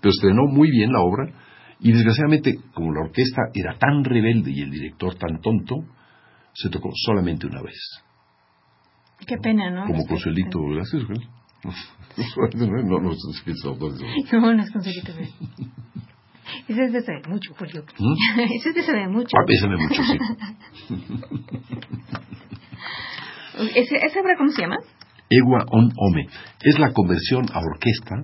Pero 0.00 0.10
estrenó 0.10 0.46
muy 0.46 0.70
bien 0.70 0.92
la 0.92 1.00
obra 1.00 1.32
y 1.80 1.92
desgraciadamente, 1.92 2.58
como 2.74 2.92
la 2.92 3.02
orquesta 3.02 3.42
era 3.54 3.78
tan 3.78 4.04
rebelde 4.04 4.50
y 4.50 4.62
el 4.62 4.70
director 4.70 5.14
tan 5.14 5.40
tonto, 5.40 5.76
se 6.52 6.68
tocó 6.70 6.90
solamente 6.94 7.46
una 7.46 7.62
vez. 7.62 8.02
Qué 9.26 9.36
pena, 9.38 9.70
¿no? 9.70 9.86
Como 9.86 10.04
Consuelito, 10.06 10.60
gracias. 10.60 11.02
¿no? 11.08 11.14
No, 12.54 12.66
no, 12.66 12.82
no, 12.82 13.00
no. 13.00 13.12
Ese 16.68 16.84
es 16.84 16.92
de 16.92 17.02
saber 17.02 17.28
mucho, 17.28 17.54
Julio. 17.54 17.84
¿Mm? 17.98 18.40
Ese 18.58 18.68
es 18.70 18.74
de 18.74 18.82
saber 18.82 19.08
mucho. 19.08 19.36
Ah, 19.36 19.44
ese 19.48 19.68
de 19.68 19.76
mucho, 19.76 20.02
sí. 20.02 20.18
¿Ese, 23.74 23.96
¿Esa 23.96 24.20
obra 24.20 24.36
cómo 24.36 24.50
se 24.50 24.62
llama? 24.62 24.76
Ewa 25.30 25.64
on 25.70 25.90
Ome. 25.96 26.28
Es 26.62 26.78
la 26.78 26.92
conversión 26.92 27.46
a 27.52 27.58
orquesta 27.58 28.16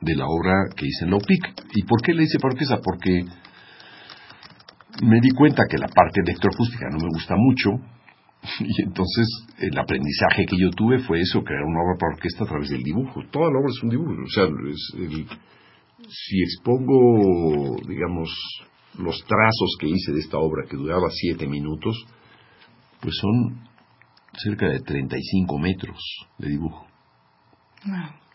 de 0.00 0.16
la 0.16 0.26
obra 0.26 0.70
que 0.74 0.86
hice 0.86 1.04
en 1.04 1.10
la 1.10 1.16
OPIC. 1.16 1.64
¿Y 1.74 1.82
por 1.84 2.00
qué 2.02 2.14
le 2.14 2.24
hice 2.24 2.38
para 2.38 2.54
orquesta? 2.54 2.80
Porque 2.82 3.24
me 5.02 5.20
di 5.20 5.30
cuenta 5.30 5.64
que 5.68 5.76
la 5.78 5.88
parte 5.88 6.20
electroacústica 6.24 6.88
no 6.90 6.98
me 6.98 7.08
gusta 7.08 7.34
mucho 7.36 7.70
y 8.60 8.82
entonces 8.82 9.26
el 9.58 9.78
aprendizaje 9.78 10.44
que 10.46 10.56
yo 10.58 10.70
tuve 10.70 10.98
fue 11.00 11.20
eso, 11.20 11.42
crear 11.42 11.62
una 11.62 11.80
obra 11.80 11.96
para 11.98 12.14
orquesta 12.14 12.44
a 12.44 12.46
través 12.46 12.68
del 12.70 12.82
dibujo. 12.82 13.22
Toda 13.30 13.50
la 13.50 13.58
obra 13.58 13.70
es 13.70 13.82
un 13.82 13.90
dibujo. 13.90 14.12
O 14.12 14.28
sea, 14.28 14.44
si 16.08 16.42
expongo, 16.42 17.76
digamos, 17.86 18.28
los 18.98 19.16
trazos 19.26 19.76
que 19.78 19.88
hice 19.88 20.12
de 20.12 20.20
esta 20.20 20.38
obra 20.38 20.66
que 20.68 20.76
duraba 20.76 21.08
siete 21.10 21.46
minutos, 21.46 21.96
pues 23.00 23.14
son 23.20 23.64
cerca 24.36 24.68
de 24.68 24.80
35 24.80 25.58
metros 25.58 25.98
de 26.38 26.48
dibujo. 26.48 26.86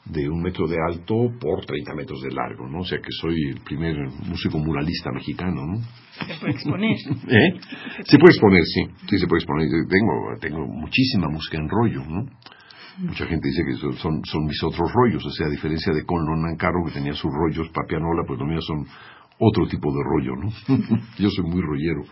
De 0.05 0.29
un 0.29 0.41
metro 0.41 0.67
de 0.67 0.77
alto 0.89 1.15
por 1.39 1.65
30 1.65 1.93
metros 1.93 2.21
de 2.21 2.31
largo, 2.31 2.67
¿no? 2.67 2.79
O 2.79 2.85
sea 2.85 2.99
que 2.99 3.11
soy 3.11 3.35
el 3.49 3.61
primer 3.61 3.95
músico 4.27 4.57
muralista 4.57 5.11
mexicano, 5.11 5.65
¿no? 5.65 5.81
Se 6.25 6.39
puede 6.39 6.53
exponer. 6.53 6.91
¿Eh? 7.27 7.59
Se 8.05 8.17
puede 8.17 8.31
exponer, 8.31 8.63
sí. 8.63 8.81
Sí, 9.09 9.17
se 9.17 9.27
puede 9.27 9.39
exponer. 9.39 9.67
Tengo, 9.69 10.39
tengo 10.39 10.67
muchísima 10.67 11.27
música 11.29 11.57
en 11.57 11.69
rollo, 11.69 12.05
¿no? 12.05 12.25
Mucha 12.97 13.25
gente 13.25 13.47
dice 13.47 13.63
que 13.65 13.97
son, 13.97 14.21
son 14.25 14.45
mis 14.45 14.61
otros 14.63 14.91
rollos, 14.93 15.25
o 15.25 15.31
sea, 15.31 15.47
a 15.47 15.49
diferencia 15.49 15.93
de 15.93 16.05
Conlon 16.05 16.41
Nancaro, 16.41 16.83
que 16.85 16.91
tenía 16.91 17.13
sus 17.13 17.31
rollos 17.31 17.69
para 17.69 17.87
pianola, 17.87 18.23
pues 18.27 18.39
los 18.39 18.47
míos 18.47 18.65
son 18.65 18.85
otro 19.39 19.67
tipo 19.67 19.91
de 19.91 20.03
rollo, 20.03 20.35
¿no? 20.35 20.49
Yo 21.17 21.29
soy 21.29 21.45
muy 21.45 21.61
rollero. 21.61 22.03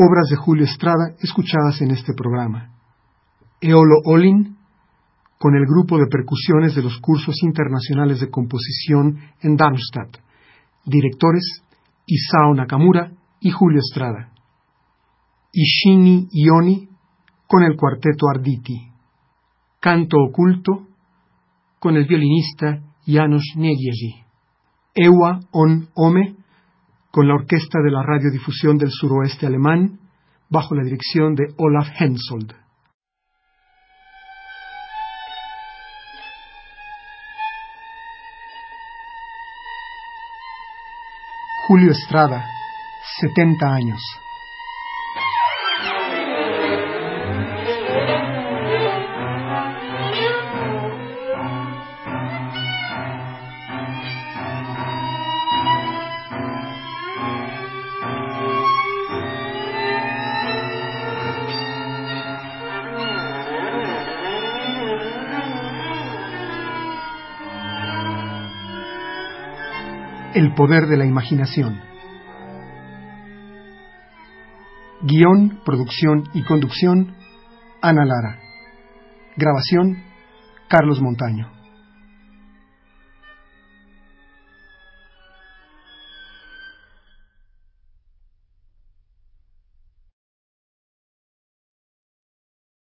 Obras 0.00 0.28
de 0.30 0.36
Julio 0.36 0.64
Estrada 0.64 1.14
escuchadas 1.20 1.82
en 1.82 1.90
este 1.90 2.14
programa. 2.14 2.72
Eolo 3.60 3.96
Olin, 4.06 4.56
con 5.38 5.54
el 5.54 5.66
grupo 5.66 5.98
de 5.98 6.06
percusiones 6.06 6.74
de 6.74 6.82
los 6.82 6.98
cursos 7.00 7.42
internacionales 7.42 8.20
de 8.20 8.30
composición 8.30 9.18
en 9.42 9.56
Darmstadt. 9.56 10.16
Directores 10.86 11.62
Isao 12.06 12.54
Nakamura 12.54 13.12
y 13.40 13.50
Julio 13.50 13.80
Estrada. 13.80 14.32
Ishini 15.52 16.28
Ioni, 16.32 16.88
con 17.46 17.62
el 17.62 17.76
cuarteto 17.76 18.26
Arditi. 18.34 18.90
Canto 19.80 20.16
oculto, 20.18 20.86
con 21.78 21.96
el 21.96 22.06
violinista 22.06 22.82
Janusz 23.06 23.54
Negiesi. 23.56 24.24
Ewa 24.94 25.40
on 25.52 25.88
Ome, 25.94 26.36
con 27.10 27.26
la 27.26 27.34
orquesta 27.34 27.80
de 27.84 27.90
la 27.90 28.02
radiodifusión 28.02 28.78
del 28.78 28.90
suroeste 28.90 29.46
alemán, 29.46 29.98
bajo 30.48 30.74
la 30.74 30.84
dirección 30.84 31.34
de 31.34 31.48
Olaf 31.58 31.88
Hensoldt. 31.98 32.54
Julio 41.66 41.92
Estrada, 41.92 42.44
70 43.20 43.66
años. 43.72 44.00
Poder 70.60 70.88
de 70.88 70.98
la 70.98 71.06
imaginación. 71.06 71.80
Guión, 75.00 75.62
producción 75.64 76.24
y 76.34 76.42
conducción, 76.42 77.16
Ana 77.80 78.04
Lara. 78.04 78.38
Grabación, 79.38 80.02
Carlos 80.68 81.00
Montaño. 81.00 81.59